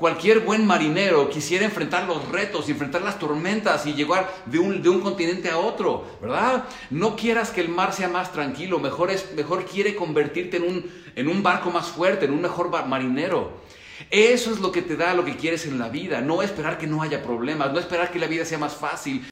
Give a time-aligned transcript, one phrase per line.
[0.00, 4.88] Cualquier buen marinero quisiera enfrentar los retos, enfrentar las tormentas y llegar de un, de
[4.88, 6.64] un continente a otro, ¿verdad?
[6.88, 10.90] No quieras que el mar sea más tranquilo, mejor, es, mejor quiere convertirte en un,
[11.14, 13.60] en un barco más fuerte, en un mejor marinero.
[14.08, 16.86] Eso es lo que te da lo que quieres en la vida, no esperar que
[16.86, 19.28] no haya problemas, no esperar que la vida sea más fácil.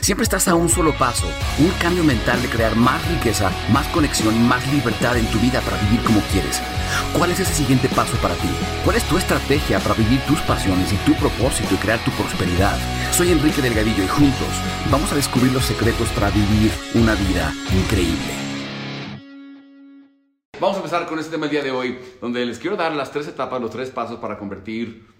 [0.00, 1.26] Siempre estás a un solo paso,
[1.58, 5.60] un cambio mental de crear más riqueza, más conexión y más libertad en tu vida
[5.60, 6.60] para vivir como quieres.
[7.16, 8.48] ¿Cuál es ese siguiente paso para ti?
[8.84, 12.76] ¿Cuál es tu estrategia para vivir tus pasiones y tu propósito y crear tu prosperidad?
[13.12, 14.48] Soy Enrique Delgadillo y juntos
[14.90, 18.52] vamos a descubrir los secretos para vivir una vida increíble.
[20.60, 23.10] Vamos a empezar con este tema el día de hoy, donde les quiero dar las
[23.10, 25.11] tres etapas, los tres pasos para convertir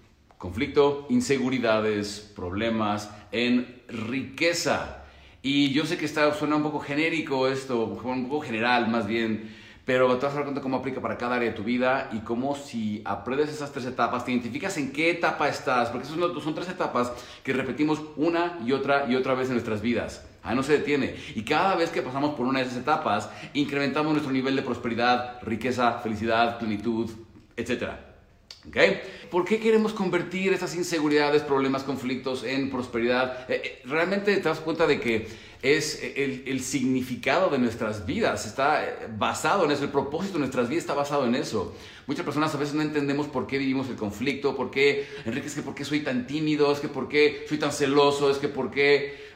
[0.43, 5.05] conflicto, inseguridades, problemas en riqueza.
[5.41, 9.55] Y yo sé que está, suena un poco genérico esto, un poco general más bien,
[9.85, 12.19] pero te vas a dar cuenta cómo aplica para cada área de tu vida y
[12.23, 16.55] cómo si aprendes esas tres etapas, te identificas en qué etapa estás, porque son, son
[16.57, 17.13] tres etapas
[17.45, 20.27] que repetimos una y otra y otra vez en nuestras vidas.
[20.43, 21.15] Ahí no se detiene.
[21.37, 25.41] Y cada vez que pasamos por una de esas etapas, incrementamos nuestro nivel de prosperidad,
[25.43, 27.09] riqueza, felicidad, plenitud,
[27.57, 28.12] etc.
[29.31, 33.51] ¿Por qué queremos convertir esas inseguridades, problemas, conflictos en prosperidad?
[33.51, 35.27] Eh, eh, realmente te das cuenta de que
[35.63, 40.41] es el, el, significado de nuestras vidas, está eh, basado en eso, el propósito de
[40.41, 41.73] nuestras vidas está basado en eso.
[42.09, 45.55] Muchas personas a veces no entendemos por qué vivimos el conflicto, por qué, Enrique, es
[45.55, 48.49] que por qué soy tan tímido, es que por qué soy tan celoso, es que
[48.49, 49.33] por qué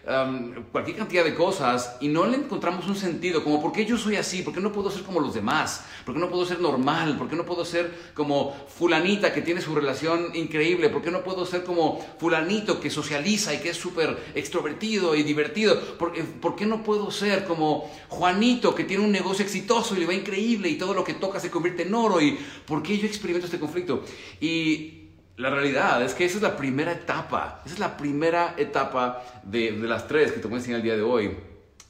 [0.71, 4.15] cualquier cantidad de cosas y no le encontramos un sentido, como por qué yo soy
[4.15, 7.19] así, por qué no puedo ser como los demás, por qué no puedo ser normal,
[7.19, 11.25] por qué no puedo ser como fulanita que tiene su relación increíble, por qué no
[11.25, 16.57] puedo ser como fulanito que socializa y que es súper extrovertido y divertido, ¿Por, por,
[16.57, 20.69] qué no puedo ser como Juanito que tiene un negocio exitoso y le va increíble
[20.69, 23.59] y todo lo que toca se convierte en oro y por qué yo experimento este
[23.59, 24.05] conflicto.
[24.41, 29.23] Y la realidad es que esa es la primera etapa, esa es la primera etapa
[29.43, 31.37] de, las tres que te voy a enseñar el día de hoy,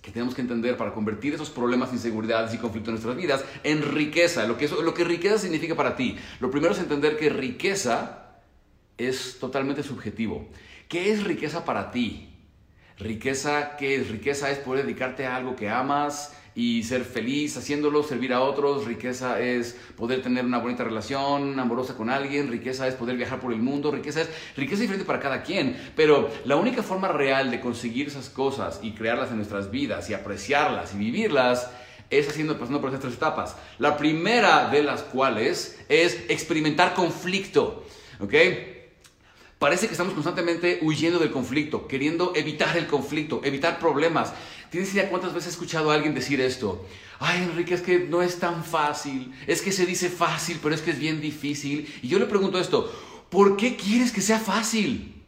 [0.02, 3.82] que tenemos que entender para convertir esos problemas, inseguridades y conflictos en nuestras vidas en
[3.82, 6.16] riqueza, lo que, lo que riqueza significa para ti.
[6.40, 8.40] Lo primero es entender que riqueza
[8.98, 10.48] es totalmente subjetivo.
[10.88, 12.35] ¿Qué es riqueza para ti?
[12.98, 14.10] Riqueza, ¿qué es?
[14.10, 18.86] Riqueza es poder dedicarte a algo que amas, y ser feliz haciéndolo, servir a otros.
[18.86, 22.50] Riqueza es poder tener una bonita relación amorosa con alguien.
[22.50, 23.92] Riqueza es poder viajar por el mundo.
[23.92, 25.76] Riqueza es riqueza diferente para cada quien.
[25.94, 30.14] Pero la única forma real de conseguir esas cosas y crearlas en nuestras vidas y
[30.14, 31.70] apreciarlas y vivirlas
[32.08, 33.56] es haciendo, pasando por estas tres etapas.
[33.78, 37.84] La primera de las cuales es experimentar conflicto.
[38.18, 38.32] ¿Ok?
[39.66, 44.32] Parece que estamos constantemente huyendo del conflicto, queriendo evitar el conflicto, evitar problemas.
[44.70, 46.86] ¿Tienes idea cuántas veces he escuchado a alguien decir esto?
[47.18, 49.34] Ay, Enrique, es que no es tan fácil.
[49.48, 51.92] Es que se dice fácil, pero es que es bien difícil.
[52.00, 52.92] Y yo le pregunto esto,
[53.28, 55.20] ¿por qué quieres que sea fácil?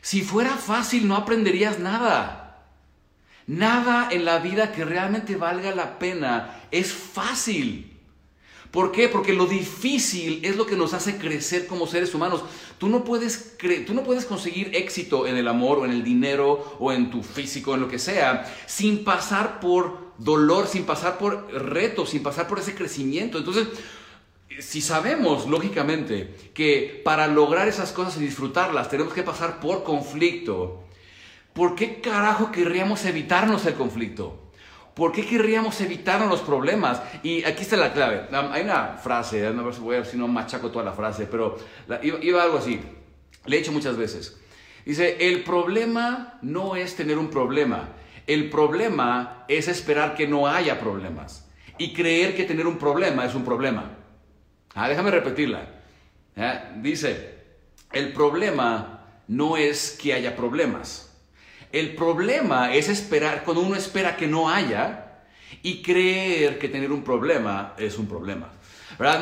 [0.00, 2.64] Si fuera fácil, no aprenderías nada.
[3.46, 7.95] Nada en la vida que realmente valga la pena es fácil.
[8.76, 9.08] ¿Por qué?
[9.08, 12.42] Porque lo difícil es lo que nos hace crecer como seres humanos.
[12.76, 13.56] Tú no puedes,
[13.86, 17.22] tú no puedes conseguir éxito en el amor o en el dinero o en tu
[17.22, 22.48] físico, en lo que sea, sin pasar por dolor, sin pasar por retos, sin pasar
[22.48, 23.38] por ese crecimiento.
[23.38, 23.66] Entonces,
[24.60, 30.84] si sabemos, lógicamente, que para lograr esas cosas y disfrutarlas tenemos que pasar por conflicto,
[31.54, 34.45] ¿por qué carajo querríamos evitarnos el conflicto?
[34.96, 37.02] ¿Por qué querríamos evitar los problemas?
[37.22, 38.28] Y aquí está la clave.
[38.32, 41.58] Hay una frase, no voy a ver si no machaco toda la frase, pero
[42.00, 42.80] iba, algo así.
[43.44, 44.40] Le he dicho muchas veces.
[44.86, 47.90] Dice, el problema no es tener un problema.
[48.26, 51.46] El problema es esperar que no haya problemas.
[51.76, 53.98] Y creer que tener un problema es un problema.
[54.74, 55.68] Ah, déjame repetirla.
[56.76, 57.34] Dice,
[57.92, 61.15] el problema no es que haya problemas.
[61.72, 65.22] El problema es esperar, cuando uno espera que no haya
[65.62, 68.52] y creer que tener un problema es un problema.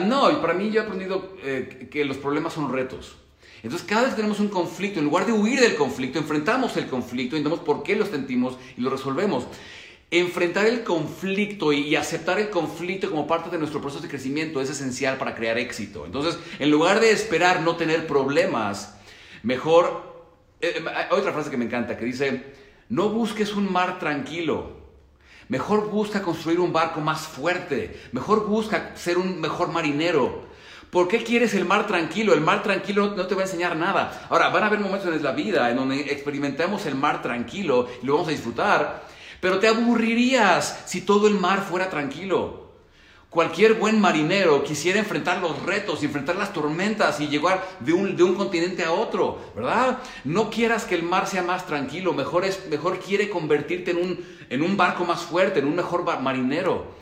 [0.07, 3.17] No, y para mí yo he aprendido eh, que los problemas son retos.
[3.63, 6.87] Entonces, cada vez que tenemos un conflicto, en lugar de huir del conflicto, enfrentamos el
[6.87, 9.47] conflicto, entendemos por qué lo sentimos y lo resolvemos.
[10.11, 14.69] Enfrentar el conflicto y aceptar el conflicto como parte de nuestro proceso de crecimiento es
[14.69, 16.05] esencial para crear éxito.
[16.05, 18.97] Entonces, en lugar de esperar no tener problemas,
[19.43, 20.14] mejor
[20.61, 22.55] eh, eh, hay otra frase que me encanta que dice,
[22.89, 24.71] no busques un mar tranquilo,
[25.49, 30.53] mejor busca construir un barco más fuerte, mejor busca ser un mejor marinero.
[30.91, 32.35] ¿Por qué quieres el mar tranquilo?
[32.35, 34.27] El mar tranquilo no te va a enseñar nada.
[34.31, 38.07] Ahora, van a haber momentos en la vida en donde experimentemos el mar tranquilo y
[38.07, 39.05] lo vamos a disfrutar,
[39.41, 42.64] pero te aburrirías si todo el mar fuera tranquilo.
[43.35, 48.23] Cualquier buen marinero quisiera enfrentar los retos, enfrentar las tormentas y llegar de un, de
[48.23, 49.99] un continente a otro, ¿verdad?
[50.23, 54.25] No quieras que el mar sea más tranquilo, mejor, es, mejor quiere convertirte en un,
[54.51, 56.95] en un barco más fuerte, en un mejor marinero.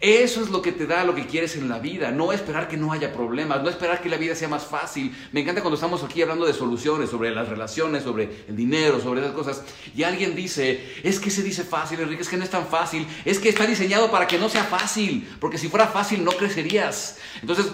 [0.00, 2.76] Eso es lo que te da lo que quieres en la vida, no esperar que
[2.76, 5.14] no haya problemas, no esperar que la vida sea más fácil.
[5.32, 9.20] Me encanta cuando estamos aquí hablando de soluciones, sobre las relaciones, sobre el dinero, sobre
[9.20, 9.62] esas cosas,
[9.94, 13.06] y alguien dice, es que se dice fácil, Enrique, es que no es tan fácil,
[13.24, 17.18] es que está diseñado para que no sea fácil, porque si fuera fácil no crecerías.
[17.40, 17.66] Entonces,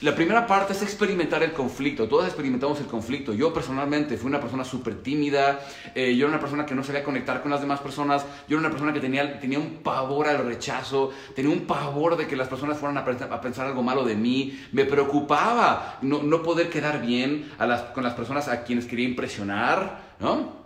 [0.00, 3.32] la primera parte es experimentar el conflicto, todos experimentamos el conflicto.
[3.32, 5.60] Yo personalmente fui una persona súper tímida,
[5.94, 8.58] eh, yo era una persona que no sabía conectar con las demás personas, yo era
[8.58, 12.48] una persona que tenía, tenía un pavor al rechazo, tenía un pavor de que las
[12.48, 14.58] personas fueran a, pensar algo malo de mí.
[14.72, 17.50] Me preocupaba no, poder quedar bien
[17.94, 20.64] con las personas a quienes quería impresionar, ¿no?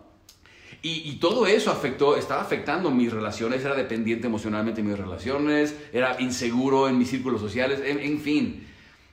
[0.81, 6.21] Y, todo eso afectó, estaba afectando mis relaciones, era dependiente emocionalmente de mis relaciones, era
[6.21, 8.65] inseguro en mis círculos sociales, en, fin,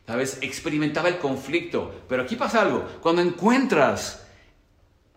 [0.05, 0.37] ¿sabes?
[0.41, 2.03] Experimentaba el conflicto.
[2.07, 4.27] Pero aquí pasa algo, cuando encuentras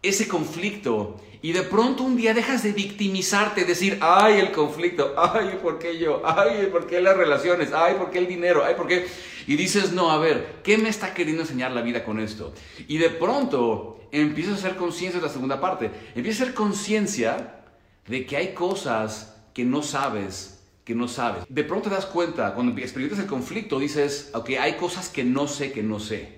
[0.01, 5.59] ese conflicto y de pronto un día dejas de victimizarte, decir, ay, el conflicto, ay,
[5.63, 6.23] ¿por qué yo?
[6.25, 7.73] Ay, ¿por qué las relaciones?
[7.73, 8.65] Ay, ¿por qué el dinero?
[8.65, 9.07] Ay, ¿por qué?
[9.47, 12.53] Y dices, no, a ver, ¿qué me está queriendo enseñar la vida con esto?
[12.89, 15.91] Y de pronto empiezas a hacer conciencia de la segunda parte.
[16.17, 17.63] Empiezas a hacer conciencia
[18.09, 21.45] de que hay cosas que no sabes, que no sabes.
[21.49, 25.47] De pronto te das cuenta, cuando experimentas el conflicto, dices, ok, hay cosas que no
[25.47, 26.37] sé, que no sé.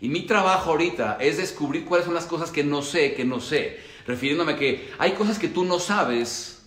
[0.00, 3.40] Y mi trabajo ahorita es descubrir cuáles son las cosas que no sé, que no
[3.40, 6.62] sé refiriéndome a que hay cosas que tú no sabes,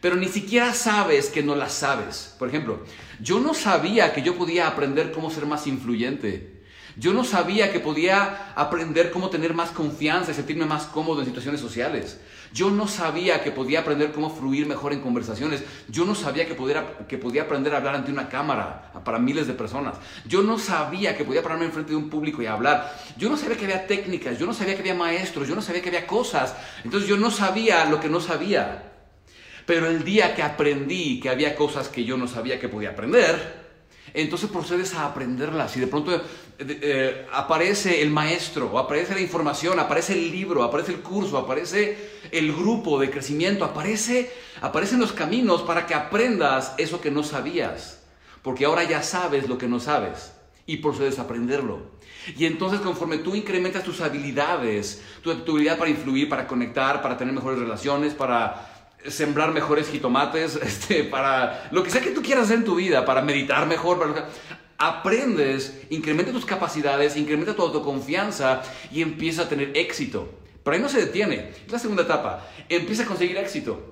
[0.00, 2.34] pero ni siquiera sabes que no las sabes.
[2.38, 2.84] Por ejemplo,
[3.20, 6.59] yo no sabía que yo podía aprender cómo ser más influyente.
[6.96, 11.26] Yo no sabía que podía aprender cómo tener más confianza y sentirme más cómodo en
[11.26, 12.20] situaciones sociales.
[12.52, 15.62] Yo no sabía que podía aprender cómo fluir mejor en conversaciones.
[15.88, 16.56] Yo no sabía que,
[17.08, 19.96] que podía aprender a hablar ante una cámara para miles de personas.
[20.26, 22.92] Yo no sabía que podía pararme enfrente de un público y hablar.
[23.16, 25.80] Yo no sabía que había técnicas, yo no sabía que había maestros, yo no sabía
[25.80, 26.56] que había cosas.
[26.82, 28.90] Entonces yo no sabía lo que no sabía.
[29.64, 33.69] Pero el día que aprendí que había cosas que yo no sabía que podía aprender,
[34.14, 36.20] entonces procedes a aprenderlas y de pronto
[36.58, 42.52] eh, aparece el maestro, aparece la información, aparece el libro, aparece el curso, aparece el
[42.52, 44.30] grupo de crecimiento, aparece,
[44.60, 48.02] aparecen los caminos para que aprendas eso que no sabías,
[48.42, 50.32] porque ahora ya sabes lo que no sabes
[50.66, 52.00] y procedes a aprenderlo.
[52.36, 57.16] Y entonces conforme tú incrementas tus habilidades, tu, tu habilidad para influir, para conectar, para
[57.16, 58.69] tener mejores relaciones, para
[59.08, 63.04] sembrar mejores jitomates, este, para lo que sea que tú quieras hacer en tu vida,
[63.04, 64.28] para meditar mejor, para
[64.78, 70.30] aprendes, incrementa tus capacidades, incrementa tu autoconfianza y empieza a tener éxito.
[70.64, 71.50] Pero ahí no se detiene.
[71.66, 72.46] Es la segunda etapa.
[72.68, 73.89] Empieza a conseguir éxito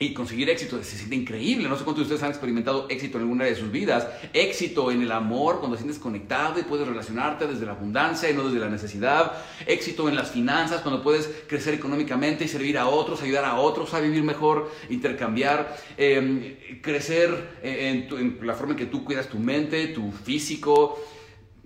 [0.00, 1.68] y conseguir éxito se siente increíble.
[1.68, 4.06] No sé cuántos de ustedes han experimentado éxito en alguna de sus vidas.
[4.32, 8.34] Éxito en el amor, cuando te sientes conectado y puedes relacionarte desde la abundancia y
[8.34, 9.32] no desde la necesidad.
[9.66, 13.92] Éxito en las finanzas, cuando puedes crecer económicamente y servir a otros, ayudar a otros
[13.92, 15.76] a vivir mejor, intercambiar.
[15.96, 21.02] Em, crecer en, en, la forma en que tú cuidas tu mente, tu físico.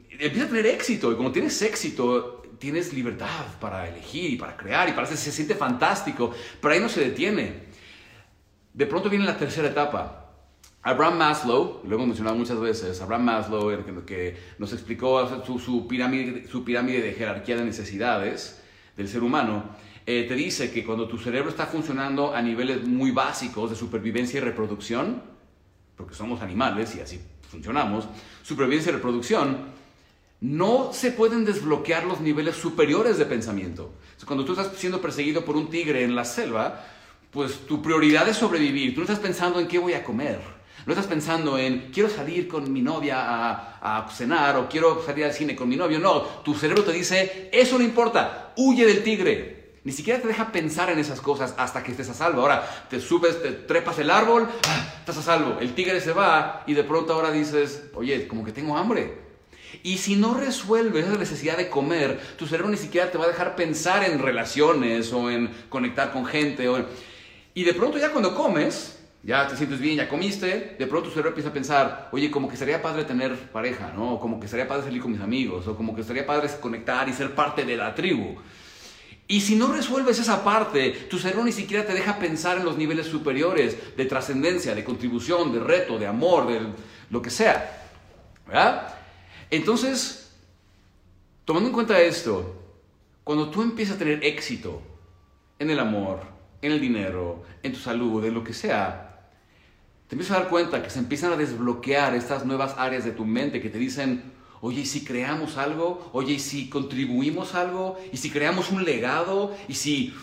[0.08, 4.88] Empieza a tener éxito y cuando tienes éxito tienes libertad para elegir y para crear
[4.88, 7.71] y para se siente fantástico, pero ahí no se detiene
[8.74, 10.18] de pronto viene la tercera etapa.
[10.82, 16.48] Abraham Maslow, lo hemos mencionado muchas veces, Abraham Maslow, el que nos explicó su, pirámide,
[16.48, 18.60] su pirámide de jerarquía de necesidades
[18.96, 19.64] del ser humano,
[20.04, 24.38] eh, te dice que cuando tu cerebro está funcionando a niveles muy básicos de supervivencia
[24.38, 25.22] y reproducción,
[25.96, 28.08] porque somos animales y así funcionamos,
[28.42, 29.58] supervivencia y reproducción,
[30.40, 33.92] no se pueden desbloquear los niveles superiores de pensamiento.
[34.26, 36.84] cuando tú estás siendo perseguido por un tigre en la selva,
[37.32, 38.94] pues tu prioridad es sobrevivir.
[38.94, 40.38] Tú no estás pensando en qué voy a comer.
[40.84, 45.32] No estás pensando en quiero salir con mi novia a, cenar o quiero salir al
[45.32, 45.98] cine con mi novio.
[45.98, 49.62] No, tu cerebro te dice, eso no importa, huye del tigre.
[49.84, 52.42] Ni siquiera te deja pensar en esas cosas hasta que estés a salvo.
[52.42, 55.58] Ahora te subes, te trepas el árbol, ah, estás a salvo.
[55.60, 59.22] El tigre se va y de pronto ahora dices, oye, como que tengo hambre.
[59.82, 63.28] Y si no resuelves esa necesidad de comer, tu cerebro ni siquiera te va a
[63.28, 66.68] dejar pensar en relaciones o en conectar con gente.
[66.68, 66.86] O en...
[67.54, 71.10] Y de pronto ya cuando comes, ya te sientes bien, ya comiste, de pronto tu
[71.10, 74.18] cerebro empieza a pensar, oye, como que sería padre tener pareja, ¿no?
[74.18, 77.12] como que sería padre salir con mis amigos, o como que sería padre conectar y
[77.12, 78.36] ser parte de la tribu.
[79.28, 82.76] Y si no resuelves esa parte, tu cerebro ni siquiera te deja pensar en los
[82.76, 86.60] niveles superiores de trascendencia, de contribución, de reto, de amor, de
[87.08, 87.90] lo que sea.
[88.46, 88.94] ¿Verdad?
[89.50, 90.34] Entonces,
[91.44, 92.60] tomando en cuenta esto,
[93.24, 94.82] cuando tú empiezas a tener éxito
[95.58, 96.31] en el amor,
[96.62, 99.12] en el dinero, en tu salud, en lo que sea,
[100.08, 103.24] te empiezas a dar cuenta que se empiezan a desbloquear estas nuevas áreas de tu
[103.24, 104.22] mente que te dicen,
[104.60, 106.10] oye, ¿y si creamos algo?
[106.12, 107.98] Oye, ¿y si contribuimos algo?
[108.12, 109.56] ¿Y si creamos un legado?
[109.68, 110.14] ¿Y si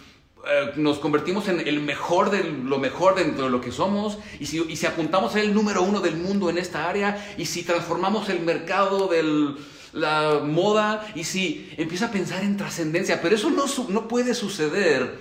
[0.47, 4.19] eh, nos convertimos en el mejor de lo mejor dentro de lo que somos?
[4.39, 7.35] ¿Y si, y si apuntamos a ser el número uno del mundo en esta área?
[7.37, 9.55] ¿Y si transformamos el mercado de
[9.91, 11.05] la moda?
[11.15, 13.21] ¿Y si empieza a pensar en trascendencia?
[13.21, 15.17] Pero eso no, no puede suceder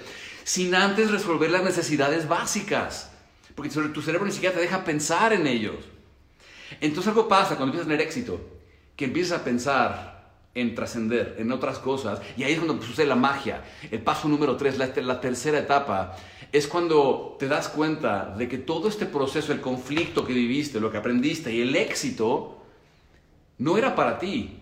[0.48, 3.10] sin antes resolver las necesidades básicas.
[3.54, 5.76] Porque tu cerebro ni siquiera te deja pensar en ellos.
[6.80, 8.40] Entonces algo pasa cuando empiezas a tener éxito,
[8.96, 13.14] que empiezas a pensar en trascender, en otras cosas, y ahí es cuando sucede la
[13.14, 13.62] magia.
[13.90, 16.16] El paso número tres, la, la tercera etapa,
[16.50, 20.90] es cuando te das cuenta de que todo este proceso, el conflicto que viviste, lo
[20.90, 22.64] que aprendiste y el éxito,
[23.58, 24.56] no era para ti,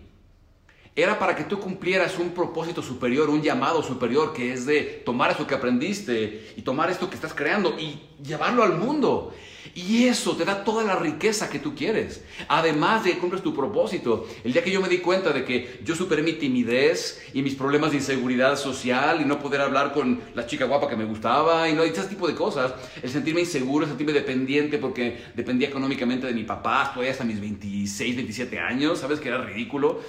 [0.97, 5.29] era para que tú cumplieras un propósito superior, un llamado superior, que es de tomar
[5.29, 9.31] eso que aprendiste y tomar esto que estás creando y llevarlo al mundo.
[9.75, 12.23] Y eso te da toda la riqueza que tú quieres.
[12.47, 14.27] Además de que cumples tu propósito.
[14.43, 17.55] El día que yo me di cuenta de que yo superé mi timidez y mis
[17.55, 21.69] problemas de inseguridad social y no poder hablar con la chica guapa que me gustaba
[21.69, 26.27] y no ese tipo de cosas, el sentirme inseguro, el sentirme dependiente porque dependía económicamente
[26.27, 30.01] de mi papá, estoy hasta mis 26, 27 años, ¿sabes que era ridículo?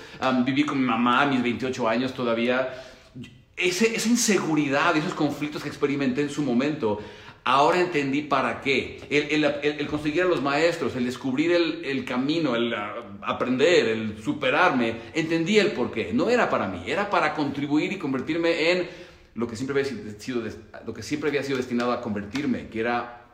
[0.45, 2.85] viví con mi mamá a mis 28 años todavía.
[3.57, 7.01] esa inseguridad y esos conflictos que experimenté en su momento
[7.49, 9.01] Ahora entendí para qué.
[9.09, 15.59] El, conseguir a los maestros, el descubrir el, camino, el ah, aprender, el superarme, entendí
[15.59, 16.13] el por qué.
[16.13, 18.87] No era para mí, era para contribuir y convertirme en
[19.35, 20.43] lo que siempre había sido,
[20.85, 23.25] lo que siempre había sido destinado a convertirme, que era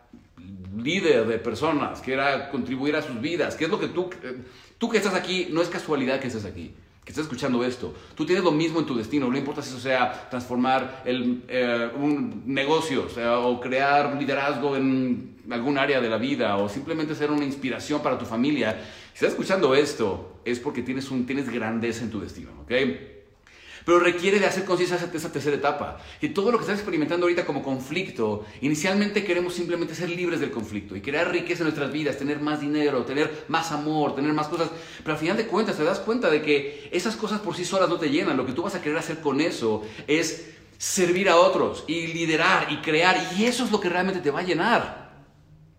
[0.81, 4.37] líder de personas, que era contribuir a sus vidas, que es lo que tú, eh,
[4.79, 6.73] tú que estás aquí, no es casualidad que estés aquí
[7.05, 9.79] que estás escuchando esto, tú tienes lo mismo en tu destino, no importa si eso
[9.79, 13.07] sea transformar el, eh, un negocio
[13.43, 18.19] o crear liderazgo en algún área de la vida o simplemente ser una inspiración para
[18.19, 18.81] tu familia.
[19.13, 23.14] Si estás escuchando esto es porque tienes, un, tienes grandeza en tu destino, ¿ok?
[23.85, 25.99] Pero requiere de hacer conciencia esa, esa tercera etapa.
[26.21, 30.51] Y todo lo que estás experimentando ahorita como conflicto, inicialmente queremos simplemente ser libres del
[30.51, 34.49] conflicto y crear riqueza en nuestras vidas, tener más dinero, tener más amor, tener más
[34.49, 34.71] cosas.
[34.99, 37.89] Pero al final de cuentas te das cuenta de que esas cosas por sí solas
[37.89, 38.37] no te llenan.
[38.37, 42.73] Lo que tú vas a querer hacer con eso es servir a otros y liderar
[42.73, 43.33] y crear.
[43.37, 45.05] Y eso es lo que realmente te va a llenar.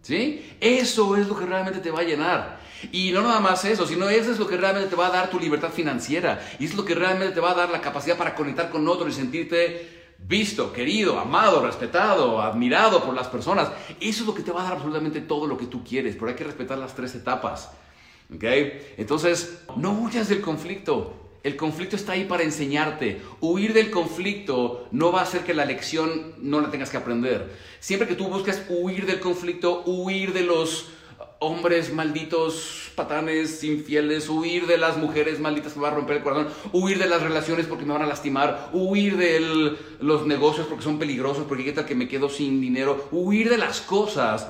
[0.04, 0.56] ¿Sí?
[0.62, 2.60] Eso es lo que realmente te va a llenar.
[2.92, 5.30] Y no nada más eso, sino eso es lo que realmente te va a dar
[5.30, 6.46] tu libertad financiera.
[6.60, 9.14] Y es lo que realmente te va a dar la capacidad para conectar con otros
[9.14, 13.70] y sentirte visto, querido, amado, respetado, admirado por las personas.
[14.00, 16.30] Eso es lo que te va a dar absolutamente todo lo que tú quieres, pero
[16.30, 17.72] hay que respetar las tres etapas.
[18.34, 18.44] ¿Ok?
[18.98, 21.14] Entonces, no huyas del conflicto.
[21.44, 23.22] El conflicto está ahí para enseñarte.
[23.40, 27.56] Huir del conflicto no va a hacer que la lección no la tengas que aprender.
[27.80, 30.90] Siempre que tú buscas huir del conflicto, huir de los
[31.46, 36.24] hombres malditos, patanes, infieles, huir de las mujeres malditas que me van a romper el
[36.24, 40.84] corazón, huir de las relaciones porque me van a lastimar, huir de los negocios porque
[40.84, 44.48] son peligrosos, porque qué tal que me quedo sin dinero, huir de las cosas.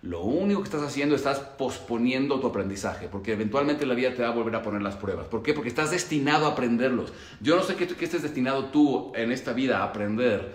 [0.00, 4.28] Lo único que estás haciendo, estás posponiendo tu aprendizaje, porque eventualmente la vida te va
[4.28, 5.26] a volver a poner las pruebas.
[5.26, 5.54] ¿Por qué?
[5.54, 7.12] Porque estás destinado a aprenderlos.
[7.40, 10.54] Yo no sé qué, qué estés destinado tú en esta vida a aprender,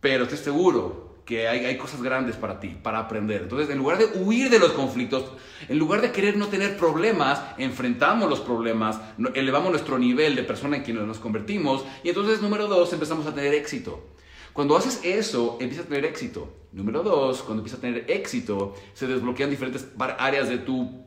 [0.00, 3.42] pero estoy seguro que hay, cosas grandes para ti, para aprender.
[3.42, 5.32] Entonces, en lugar de huir de los conflictos,
[5.68, 9.00] en lugar de querer no tener problemas, enfrentamos los problemas,
[9.34, 13.34] elevamos nuestro nivel de persona en quien nos convertimos y entonces, número dos, empezamos a
[13.34, 14.06] tener éxito.
[14.52, 16.48] Cuando haces eso, empiezas a tener éxito.
[16.70, 21.05] Número dos, cuando empiezas a tener éxito, se desbloquean diferentes áreas de tu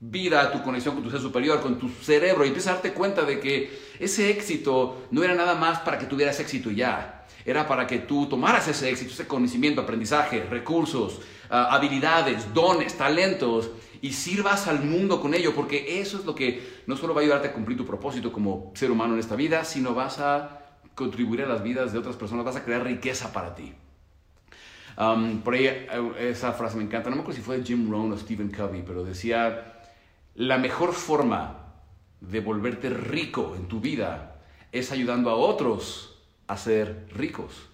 [0.00, 3.22] vida, tu conexión con tu ser superior, con tu cerebro, y empiezas a darte cuenta
[3.22, 7.86] de que ese éxito no era nada más para que tuvieras éxito ya era para
[7.86, 13.70] que tú tomaras ese éxito, ese conocimiento, aprendizaje, recursos, ah, habilidades, dones, talentos
[14.02, 17.24] y sirvas al mundo con ello, porque eso es lo que no solo va a
[17.24, 20.60] ayudarte a cumplir tu propósito como ser humano en esta vida, sino vas a
[20.96, 23.72] contribuir a las vidas de otras personas, vas a crear riqueza para ti.
[25.44, 25.88] por ahí eh,
[26.18, 29.04] esa frase me encanta, no me acuerdo si fue Jim Rohn o Stephen Covey, pero
[29.04, 29.75] decía,
[30.36, 31.72] la mejor forma
[32.20, 37.68] de volverte rico en tu vida es ayudando a otros a ser ricos.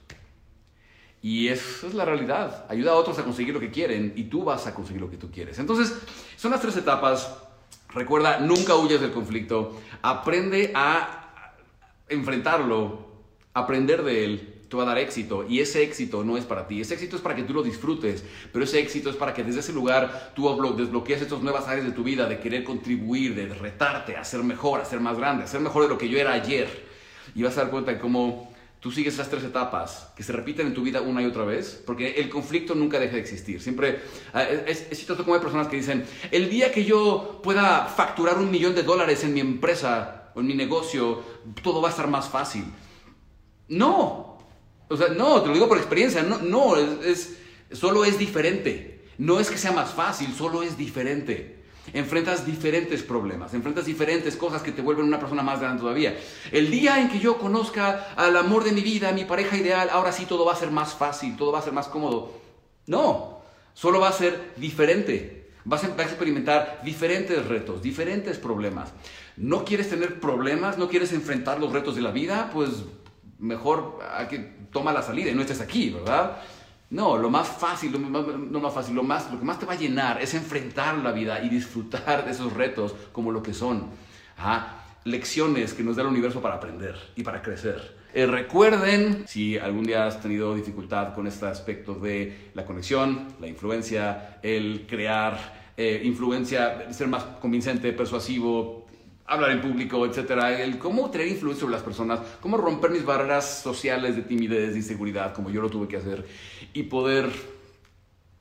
[1.21, 2.67] Y esa es la realidad.
[2.69, 5.17] Ayuda a otros a conseguir lo que quieren y tú vas a conseguir lo que
[5.17, 5.59] tú quieres.
[5.59, 5.97] Entonces,
[6.37, 7.37] son las tres etapas.
[7.91, 9.81] Recuerda, nunca huyes del conflicto.
[10.03, 11.53] Aprende a
[12.09, 13.07] enfrentarlo,
[13.55, 14.52] aprender de él.
[14.73, 16.81] Te va a dar éxito y ese éxito no es para ti.
[16.81, 19.61] Ese éxito es para que tú lo disfrutes, pero ese éxito es para que desde
[19.61, 24.17] ese lugar tú desbloquees estas nuevas áreas de tu vida, de querer contribuir, de retarte
[24.17, 26.33] a ser mejor, a ser más grande, a ser mejor de lo que yo era
[26.33, 26.87] ayer.
[27.35, 28.51] Y vas a dar cuenta de cómo
[28.81, 31.83] tú sigues esas tres etapas que se repiten en tu vida una y otra vez,
[31.85, 33.61] porque el conflicto nunca deja de existir.
[33.61, 34.01] Siempre
[34.33, 38.39] ah, es, es chistoso como hay personas que dicen, el día que yo pueda facturar
[38.39, 41.23] un millón de dólares en mi empresa o en mi negocio,
[41.63, 42.65] todo va a estar más fácil.
[43.69, 44.32] No,
[44.93, 47.37] o sea, no, te lo digo por experiencia, no, no, es,
[47.73, 48.93] solo es diferente.
[49.19, 51.63] No es que sea más fácil, solo es diferente.
[51.93, 56.17] Enfrentas diferentes problemas, enfrentas diferentes cosas que te vuelven una persona más grande todavía.
[56.51, 60.13] El día en que yo conozca al amor de mi vida, mi pareja ideal, ahora
[60.13, 62.33] sí todo va a ser más fácil, todo va a ser más cómodo.
[62.87, 63.43] No,
[63.75, 65.51] solo va a ser diferente.
[65.65, 68.93] Vas a experimentar diferentes retos, diferentes problemas.
[69.37, 70.79] ¿No quieres tener problemas?
[70.79, 72.51] ¿No quieres enfrentar los retos de la vida?
[72.53, 72.71] Pues
[73.43, 73.99] mejor
[74.31, 74.39] que
[74.73, 76.39] toma la salida y no estés aquí, ¿verdad?
[76.91, 79.67] No, lo más fácil, lo más, no más fácil, lo, más, lo que más te
[79.67, 83.53] va a llenar es enfrentar la vida y disfrutar de esos retos como lo que
[83.55, 83.91] son.
[85.05, 87.97] Lecciones que nos da el universo para aprender y para crecer.
[88.15, 93.49] Eh, recuerden, si algún día has tenido dificultad con este aspecto de la conexión, la
[93.49, 98.82] influencia, el crear eh, influencia, ser más convincente, persuasivo,
[99.27, 103.63] hablar en público, etcétera, el cómo tener influencia sobre las personas, cómo romper mis barreras
[103.63, 106.27] sociales de timidez, de inseguridad, como yo lo tuve que hacer,
[106.73, 107.31] y poder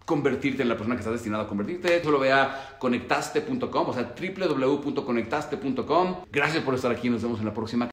[0.06, 2.04] convertirte en la persona que estás destinado a convertirte.
[2.04, 6.16] Solo vea conectaste.com, o sea, www.conectaste.com.
[6.32, 7.90] Gracias por estar aquí, nos vemos en la próxima.